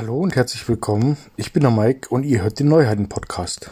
[0.00, 1.18] Hallo und herzlich willkommen.
[1.36, 3.70] Ich bin der Mike und ihr hört den Neuheiten-Podcast.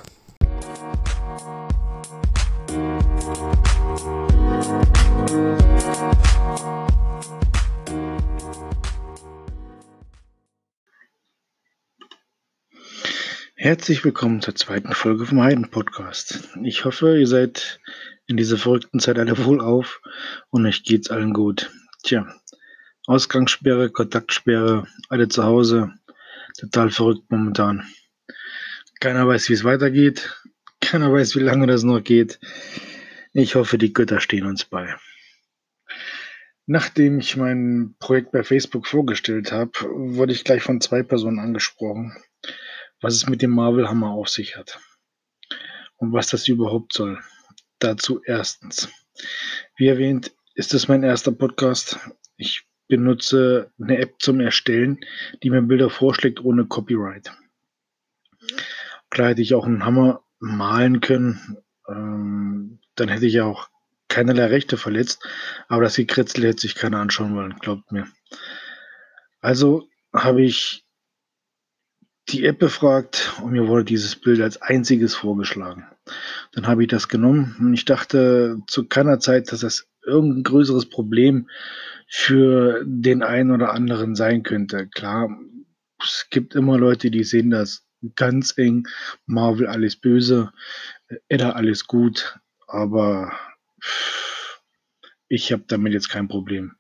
[13.54, 16.46] Herzlich willkommen zur zweiten Folge vom Heiden-Podcast.
[16.63, 17.81] Ich hoffe, ihr seid
[18.26, 20.03] in dieser verrückten Zeit alle wohlauf
[20.50, 21.71] und euch geht's allen gut.
[22.03, 22.26] Tja,
[23.07, 25.90] Ausgangssperre, Kontaktsperre, alle zu Hause.
[26.58, 27.86] Total verrückt momentan.
[28.99, 30.43] Keiner weiß, wie es weitergeht.
[30.80, 32.41] Keiner weiß, wie lange das noch geht.
[33.33, 34.97] Ich hoffe, die Götter stehen uns bei.
[36.66, 42.16] Nachdem ich mein Projekt bei Facebook vorgestellt habe, wurde ich gleich von zwei Personen angesprochen,
[43.00, 44.80] was es mit dem Marvel Hammer auf sich hat
[45.97, 47.20] und was das überhaupt soll.
[47.78, 48.88] Dazu erstens.
[49.77, 52.00] Wie erwähnt, ist es mein erster Podcast.
[52.36, 55.00] Ich benutze eine App zum Erstellen,
[55.42, 57.33] die mir Bilder vorschlägt ohne Copyright.
[59.11, 61.58] Klar hätte ich auch einen Hammer malen können,
[61.89, 63.69] ähm, dann hätte ich auch
[64.08, 65.27] keinerlei Rechte verletzt,
[65.69, 68.06] aber das Gekritzel hätte sich keiner anschauen wollen, glaubt mir.
[69.41, 70.84] Also habe ich
[72.30, 75.86] die App befragt und mir wurde dieses Bild als einziges vorgeschlagen.
[76.52, 80.86] Dann habe ich das genommen und ich dachte zu keiner Zeit, dass das irgendein größeres
[80.86, 81.48] Problem
[82.09, 84.89] für den einen oder anderen sein könnte.
[84.89, 85.28] Klar,
[86.03, 88.87] es gibt immer Leute, die sehen das ganz eng.
[89.27, 90.53] Marvel alles böse,
[91.29, 93.33] Edda alles gut, aber
[95.29, 96.73] ich habe damit jetzt kein Problem.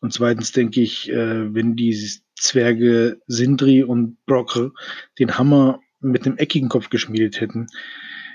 [0.00, 1.96] Und zweitens denke ich, äh, wenn die
[2.36, 4.72] Zwerge Sindri und Brockle
[5.18, 7.66] den Hammer mit einem eckigen Kopf geschmiedet hätten,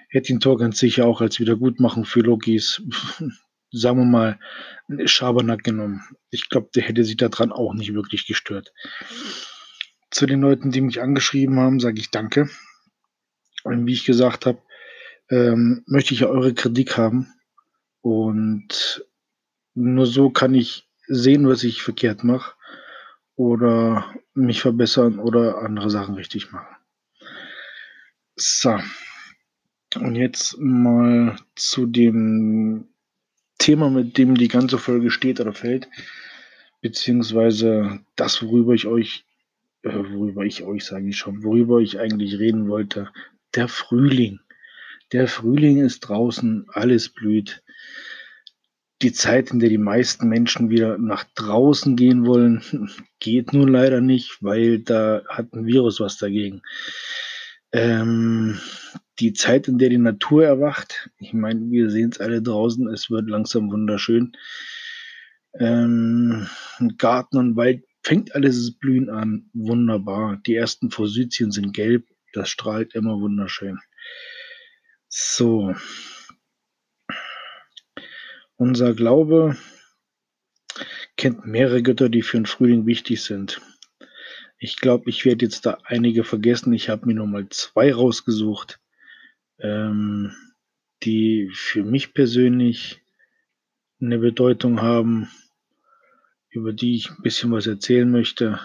[0.09, 2.81] hätte ihn Thor ganz sicher auch als Wiedergutmachung für Lokis
[3.73, 4.39] sagen wir mal,
[5.05, 6.03] Schabernack genommen.
[6.29, 8.71] Ich glaube, der hätte sich daran auch nicht wirklich gestört.
[10.11, 12.49] Zu den Leuten, die mich angeschrieben haben, sage ich danke.
[13.64, 14.61] Und wie ich gesagt habe,
[15.30, 17.33] ähm, möchte ich ja eure Kritik haben.
[18.02, 19.05] Und
[19.73, 22.53] nur so kann ich sehen, was ich verkehrt mache
[23.36, 26.75] oder mich verbessern oder andere Sachen richtig machen.
[28.36, 28.80] So.
[29.95, 32.92] Und jetzt mal zu dem
[33.63, 35.87] Thema, mit dem die ganze Folge steht oder fällt,
[36.81, 39.23] beziehungsweise das, worüber ich euch,
[39.83, 43.09] äh, worüber ich euch sage ich schon, worüber ich eigentlich reden wollte,
[43.55, 44.41] der Frühling.
[45.13, 47.63] Der Frühling ist draußen, alles blüht.
[49.01, 54.01] Die Zeit, in der die meisten Menschen wieder nach draußen gehen wollen, geht nun leider
[54.01, 56.63] nicht, weil da hat ein Virus was dagegen.
[57.73, 58.60] Ähm,
[59.20, 61.10] die Zeit, in der die Natur erwacht.
[61.17, 64.36] Ich meine, wir sehen es alle draußen, es wird langsam wunderschön.
[65.60, 66.48] Ähm,
[66.98, 69.50] Garten und Wald fängt alles das Blühen an.
[69.54, 70.38] Wunderbar.
[70.45, 72.08] Die ersten Forsythien sind gelb.
[72.34, 73.80] Das strahlt immer wunderschön.
[75.08, 75.76] So.
[78.55, 79.58] Unser Glaube
[81.17, 83.61] kennt mehrere Götter, die für den Frühling wichtig sind.
[84.63, 86.73] Ich glaube, ich werde jetzt da einige vergessen.
[86.73, 88.79] Ich habe mir nur mal zwei rausgesucht
[89.59, 90.35] ähm,
[91.03, 93.01] die für mich persönlich
[93.99, 95.29] eine Bedeutung haben,
[96.49, 98.59] über die ich ein bisschen was erzählen möchte.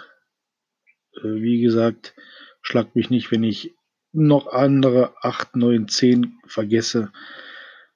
[1.17, 2.15] Äh, wie gesagt,
[2.63, 3.75] schlag mich nicht, wenn ich
[4.13, 7.13] noch andere 8, 9, 10 vergesse.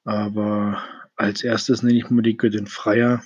[0.05, 0.83] Aber
[1.17, 3.23] als erstes nenne ich mal die Göttin Freier.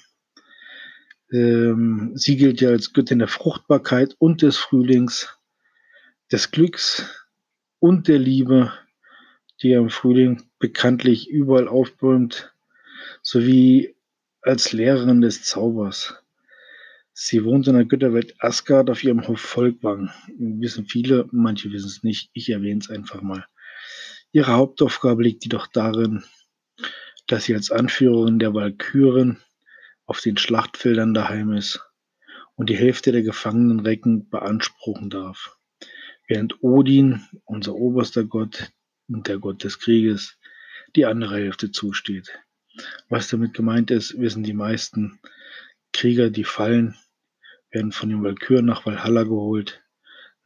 [1.32, 5.38] Ähm, sie gilt ja als Göttin der Fruchtbarkeit und des Frühlings,
[6.30, 7.26] des Glücks
[7.78, 8.72] und der Liebe
[9.62, 12.52] die er im Frühling bekanntlich überall aufbäumt,
[13.22, 13.94] sowie
[14.42, 16.14] als Lehrerin des Zaubers.
[17.12, 20.10] Sie wohnt in der Götterwelt Asgard auf ihrem Hof Volkwang.
[20.38, 22.30] Wissen viele, manche wissen es nicht.
[22.34, 23.46] Ich erwähne es einfach mal.
[24.32, 26.24] Ihre Hauptaufgabe liegt jedoch darin,
[27.26, 29.38] dass sie als Anführerin der Walküren
[30.06, 31.84] auf den Schlachtfeldern daheim ist
[32.54, 35.56] und die Hälfte der gefangenen Recken beanspruchen darf.
[36.26, 38.72] Während Odin, unser oberster Gott,
[39.08, 40.38] und der Gott des Krieges
[40.96, 42.30] die andere Hälfte zusteht.
[43.08, 45.20] Was damit gemeint ist, wissen die meisten.
[45.92, 46.96] Krieger, die fallen,
[47.70, 49.82] werden von den Walküren nach Valhalla geholt.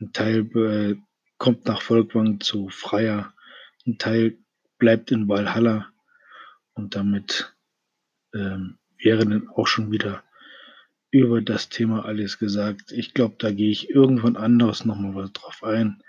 [0.00, 0.96] Ein Teil äh,
[1.38, 3.32] kommt nach Volkwang zu Freier.
[3.86, 4.38] Ein Teil
[4.78, 5.90] bleibt in Valhalla.
[6.74, 7.54] Und damit
[8.34, 10.22] ähm, wäre dann auch schon wieder
[11.10, 12.92] über das Thema alles gesagt.
[12.92, 16.02] Ich glaube, da gehe ich irgendwann anders nochmal was drauf ein.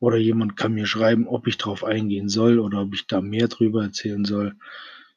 [0.00, 3.48] Oder jemand kann mir schreiben, ob ich darauf eingehen soll oder ob ich da mehr
[3.48, 4.54] drüber erzählen soll.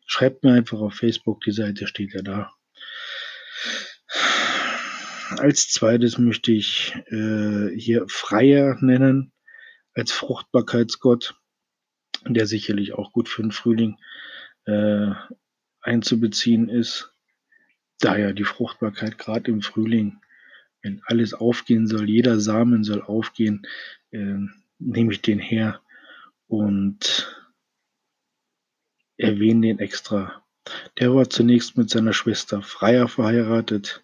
[0.05, 2.53] Schreibt mir einfach auf Facebook, die Seite steht ja da.
[5.39, 9.33] als zweites möchte ich äh, hier Freier nennen
[9.93, 11.35] als Fruchtbarkeitsgott,
[12.25, 13.97] der sicherlich auch gut für den Frühling
[14.65, 15.11] äh,
[15.87, 17.11] einzubeziehen ist.
[17.99, 20.19] Daher die Fruchtbarkeit gerade im Frühling,
[20.83, 23.65] wenn alles aufgehen soll, jeder Samen soll aufgehen,
[24.11, 24.37] äh,
[24.77, 25.81] nehme ich den her
[26.47, 27.35] und
[29.17, 30.43] erwähne den extra.
[30.99, 34.03] Der war zunächst mit seiner Schwester Freier verheiratet,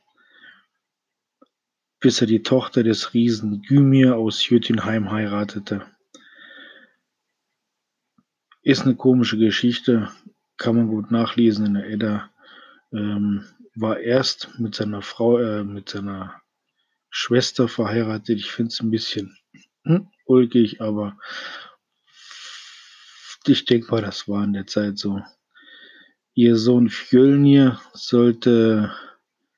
[2.00, 5.86] bis er die Tochter des Riesen Gymir aus Jötunheim heiratete.
[8.62, 10.10] Ist eine komische Geschichte,
[10.58, 12.30] kann man gut nachlesen in der Edda.
[12.92, 13.46] Ähm,
[13.76, 16.42] war erst mit seiner Frau, äh, mit seiner
[17.10, 18.40] Schwester verheiratet.
[18.40, 19.38] Ich finde es ein bisschen
[19.84, 21.18] hm, ulkig, aber
[23.46, 25.22] ich denke mal, das war in der Zeit so.
[26.34, 28.96] Ihr Sohn Fjölnir sollte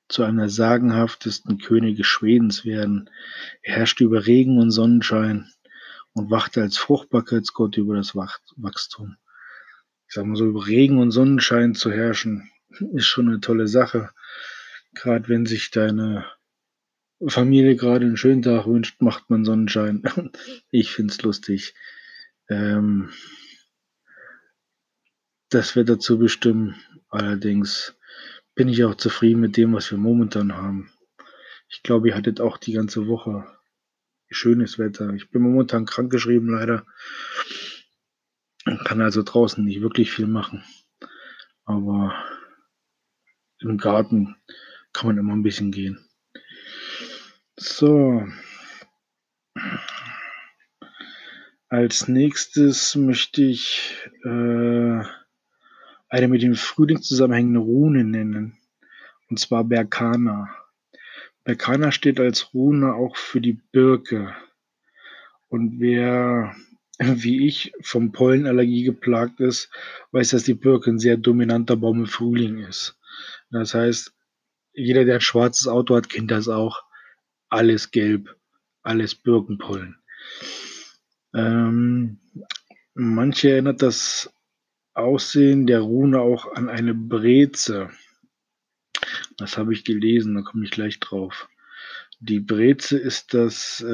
[0.07, 3.09] zu einer sagenhaftesten Könige Schwedens werden.
[3.62, 5.51] Er herrschte über Regen und Sonnenschein
[6.13, 9.18] und wachte als Fruchtbarkeitsgott über das Wachstum.
[10.07, 12.49] Ich sag mal so, über Regen und Sonnenschein zu herrschen,
[12.93, 14.11] ist schon eine tolle Sache.
[14.93, 16.25] Gerade wenn sich deine
[17.27, 20.03] Familie gerade einen schönen Tag wünscht, macht man Sonnenschein.
[20.69, 21.73] Ich find's lustig.
[22.49, 23.09] Ähm,
[25.49, 26.75] das wird dazu bestimmen.
[27.09, 27.95] Allerdings
[28.55, 30.91] bin ich auch zufrieden mit dem, was wir momentan haben.
[31.69, 33.45] Ich glaube, ihr hattet auch die ganze Woche
[34.29, 35.13] schönes Wetter.
[35.13, 36.85] Ich bin momentan krankgeschrieben leider.
[38.65, 40.63] Kann also draußen nicht wirklich viel machen.
[41.65, 42.13] Aber
[43.59, 44.35] im Garten
[44.94, 46.00] kann man immer ein bisschen gehen.
[47.57, 48.27] So.
[51.69, 55.03] Als nächstes möchte ich äh,
[56.09, 58.57] eine mit dem Frühling zusammenhängende Rune nennen,
[59.29, 60.50] und zwar Berkana.
[61.44, 64.35] Berkana steht als Rune auch für die Birke.
[65.47, 66.56] Und wer,
[67.00, 69.69] wie ich, vom Pollenallergie geplagt ist,
[70.12, 72.97] weiß, dass die Birke ein sehr dominanter Baum im Frühling ist.
[73.50, 74.13] Das heißt,
[74.74, 76.83] jeder, der ein schwarzes Auto hat, kennt das auch.
[77.50, 78.36] Alles gelb,
[78.83, 79.97] alles Birkenpollen.
[81.33, 82.19] Ähm,
[82.94, 84.33] manche erinnert das
[84.94, 87.89] Aussehen der Rune auch an eine Breze.
[89.38, 91.50] Das habe ich gelesen, da komme ich gleich drauf.
[92.19, 93.86] Die Breze ist das äh,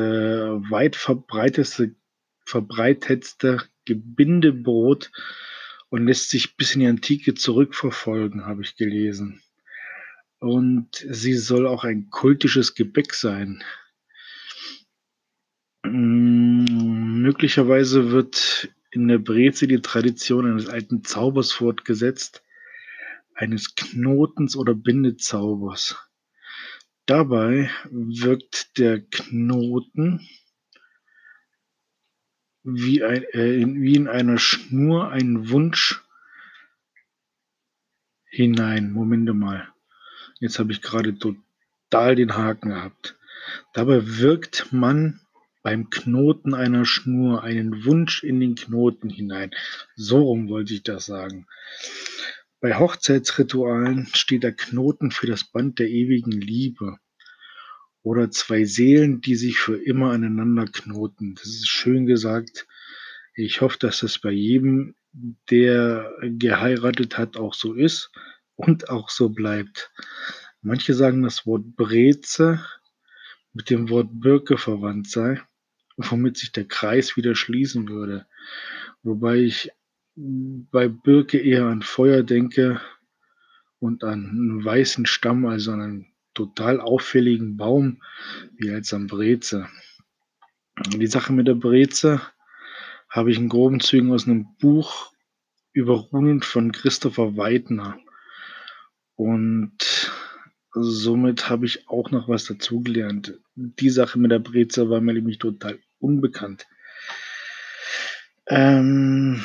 [0.70, 1.96] weit verbreitetste,
[2.52, 5.10] verbreitetste Gebindebrot
[5.90, 9.42] und lässt sich bis in die Antike zurückverfolgen, habe ich gelesen.
[10.40, 13.64] Und sie soll auch ein kultisches Gebäck sein.
[15.84, 22.44] Mm, möglicherweise wird in der Breze die Tradition eines alten Zaubers fortgesetzt,
[23.34, 25.96] eines Knotens oder Bindezaubers.
[27.06, 30.28] Dabei wirkt der Knoten
[32.64, 36.04] wie, ein, äh, wie in einer Schnur einen Wunsch
[38.26, 38.92] hinein.
[38.92, 39.68] Moment mal.
[40.40, 43.18] Jetzt habe ich gerade total den Haken gehabt.
[43.74, 45.22] Dabei wirkt man
[45.64, 49.52] beim Knoten einer Schnur einen Wunsch in den Knoten hinein.
[49.96, 51.48] So rum wollte ich das sagen.
[52.60, 56.98] Bei Hochzeitsritualen steht der Knoten für das Band der ewigen Liebe
[58.04, 61.36] oder zwei Seelen, die sich für immer aneinander knoten.
[61.36, 62.68] Das ist schön gesagt.
[63.36, 64.96] Ich hoffe, dass das bei jedem,
[65.50, 68.12] der geheiratet hat, auch so ist
[68.56, 69.92] und auch so bleibt.
[70.62, 72.66] Manche sagen, das Wort Breze
[73.54, 75.42] mit dem Wort Birke verwandt sei
[76.10, 78.26] womit sich der Kreis wieder schließen würde.
[79.04, 79.72] Wobei ich
[80.16, 82.82] bei Birke eher an Feuer denke
[83.80, 88.02] und an einen weißen Stamm, also an einen total auffälligen Baum,
[88.56, 89.68] wie als am Breze.
[90.88, 92.22] Die Sache mit der Breze
[93.10, 95.12] habe ich in groben Zügen aus einem Buch
[95.74, 98.00] über Runen von Christopher Weidner.
[99.16, 100.12] Und
[100.74, 103.40] somit habe ich auch noch was dazugelernt.
[103.56, 106.66] Die Sache mit der Breze war mir nämlich total unbekannt.
[108.48, 109.42] Ähm,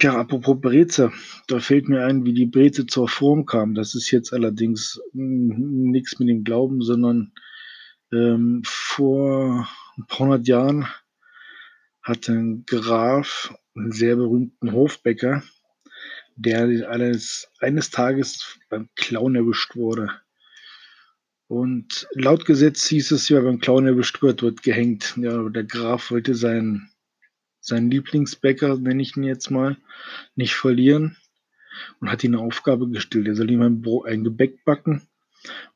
[0.00, 1.12] ja, apropos Breze,
[1.48, 3.74] da fällt mir ein, wie die Breze zur Form kam.
[3.74, 7.32] Das ist jetzt allerdings hm, nichts mit dem Glauben, sondern
[8.12, 10.86] ähm, vor ein paar hundert Jahren
[12.02, 15.42] hatte ein Graf einen sehr berühmten Hofbäcker,
[16.36, 20.10] der eines, eines Tages beim Clown erwischt wurde.
[21.46, 25.14] Und laut Gesetz hieß es ja, beim Clown erwischt wird, wird gehängt.
[25.16, 26.90] Ja, der Graf wollte seinen,
[27.64, 29.76] seinen Lieblingsbäcker, nenne ich ihn jetzt mal,
[30.34, 31.16] nicht verlieren
[32.00, 33.26] und hat ihm eine Aufgabe gestellt.
[33.26, 35.02] Er soll ihm ein, ein Gebäck backen,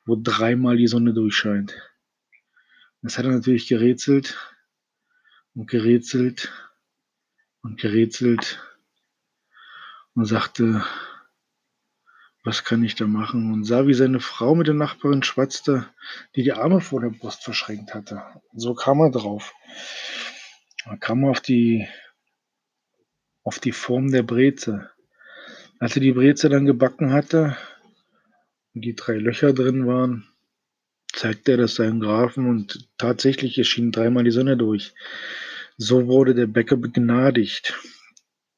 [0.04, 1.74] wo dreimal die Sonne durchscheint.
[3.02, 4.36] Das hat er natürlich gerätselt
[5.54, 6.52] und gerätselt
[7.62, 8.60] und gerätselt
[10.14, 10.84] und sagte,
[12.44, 13.52] was kann ich da machen?
[13.52, 15.86] Und sah, wie seine Frau mit der Nachbarin schwatzte,
[16.34, 18.22] die die Arme vor der Brust verschränkt hatte.
[18.54, 19.52] So kam er drauf.
[20.88, 21.86] Da kam auf die,
[23.44, 24.90] auf die Form der Breze.
[25.78, 27.58] Als er die Breze dann gebacken hatte
[28.74, 30.26] und die drei Löcher drin waren,
[31.12, 34.94] zeigte er das seinem Grafen und tatsächlich erschien dreimal die Sonne durch.
[35.76, 37.78] So wurde der Bäcker begnadigt.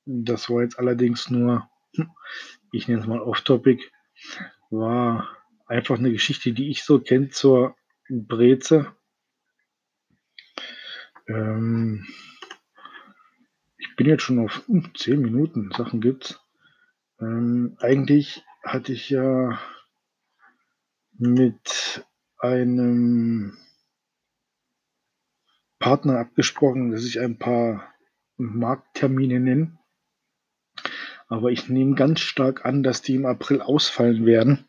[0.05, 1.69] Das war jetzt allerdings nur,
[2.71, 3.91] ich nenne es mal off-topic,
[4.71, 7.75] war einfach eine Geschichte, die ich so kenne zur
[8.09, 8.95] Breze.
[11.31, 12.07] Ähm,
[13.79, 16.41] ich bin jetzt schon auf uh, 10 Minuten, Sachen gibt's.
[17.21, 19.59] Ähm, eigentlich hatte ich ja
[21.17, 22.05] mit
[22.39, 23.57] einem
[25.79, 27.95] Partner abgesprochen, dass ich ein paar
[28.37, 29.79] Markttermine nenne.
[31.29, 34.67] Aber ich nehme ganz stark an, dass die im April ausfallen werden.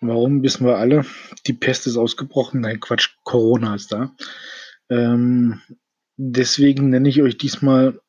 [0.00, 1.04] Warum wissen wir alle?
[1.46, 2.60] Die Pest ist ausgebrochen.
[2.62, 4.14] Nein, Quatsch, Corona ist da.
[4.90, 5.60] Ähm,
[6.16, 8.00] deswegen nenne ich euch diesmal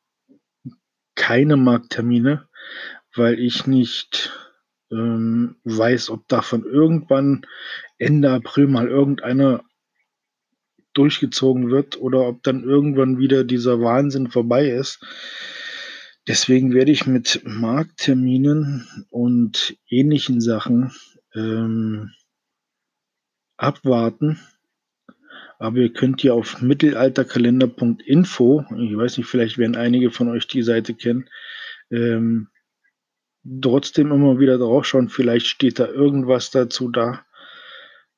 [1.15, 2.47] keine Markttermine,
[3.15, 4.33] weil ich nicht
[4.91, 7.45] ähm, weiß, ob davon irgendwann
[7.97, 9.63] Ende April mal irgendeiner
[10.93, 15.05] durchgezogen wird oder ob dann irgendwann wieder dieser Wahnsinn vorbei ist.
[16.27, 20.91] Deswegen werde ich mit Marktterminen und ähnlichen Sachen
[21.35, 22.11] ähm,
[23.57, 24.39] abwarten.
[25.59, 30.63] Aber ihr könnt ja auf mittelalterkalender.info, ich weiß nicht, vielleicht werden einige von euch die
[30.63, 31.29] Seite kennen,
[31.91, 32.49] ähm,
[33.61, 35.09] trotzdem immer wieder draufschauen.
[35.09, 37.25] Vielleicht steht da irgendwas dazu da.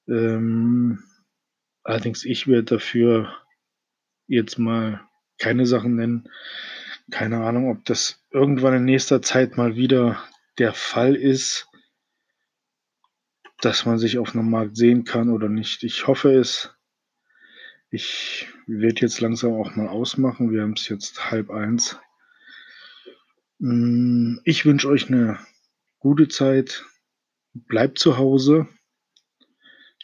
[0.08, 1.04] Ähm,
[1.84, 3.34] allerdings, ich werde dafür
[4.28, 5.02] jetzt mal
[5.38, 6.30] keine Sachen nennen.
[7.12, 10.22] Keine Ahnung, ob das irgendwann in nächster Zeit mal wieder
[10.58, 11.68] der Fall ist,
[13.62, 15.84] dass man sich auf einem Markt sehen kann oder nicht.
[15.84, 16.77] Ich hoffe es.
[17.90, 20.52] Ich werde jetzt langsam auch mal ausmachen.
[20.52, 21.98] Wir haben es jetzt halb eins.
[23.60, 25.40] Mm, ich wünsche euch eine
[26.00, 26.86] gute Zeit.
[27.54, 28.68] Bleibt zu Hause.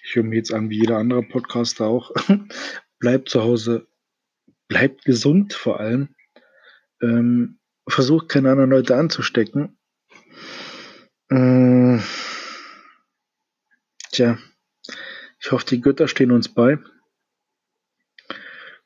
[0.02, 2.12] Ich höre mir jetzt an, wie jeder andere Podcaster auch.
[3.00, 3.88] bleibt zu Hause.
[4.70, 6.16] Bleibt gesund vor allem.
[7.02, 9.78] Ähm, versucht keine anderen Leute anzustecken.
[11.30, 12.02] Ähm,
[14.12, 14.38] tja,
[15.40, 16.80] ich hoffe, die Götter stehen uns bei.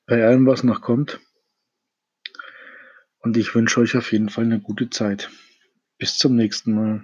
[0.10, 1.20] Bei allem, was noch kommt.
[3.20, 5.30] Und ich wünsche euch auf jeden Fall eine gute Zeit.
[5.98, 7.04] Bis zum nächsten Mal.